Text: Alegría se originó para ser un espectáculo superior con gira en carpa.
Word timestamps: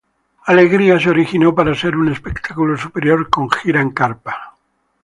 Alegría 0.47 0.99
se 0.99 1.11
originó 1.11 1.53
para 1.53 1.75
ser 1.75 1.95
un 1.95 2.11
espectáculo 2.11 2.75
superior 2.75 3.29
con 3.29 3.47
gira 3.51 3.81
en 3.81 3.91
carpa. 3.91 4.55